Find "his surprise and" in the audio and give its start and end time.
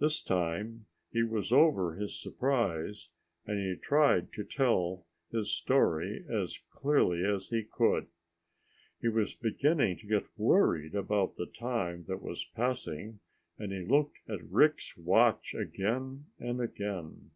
1.94-3.60